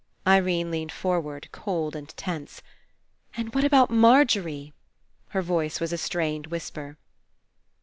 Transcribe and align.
Irene 0.25 0.71
leaned 0.71 0.91
forward, 0.91 1.47
cold 1.51 1.95
and 1.95 2.09
tense. 2.17 2.63
''And 3.37 3.53
what 3.53 3.63
about 3.63 3.91
Margery?" 3.91 4.73
Her 5.27 5.43
voice 5.43 5.79
was 5.79 5.93
a 5.93 5.97
strained 5.99 6.47
whisper. 6.47 6.97